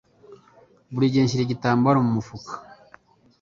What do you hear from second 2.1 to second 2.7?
mufuka.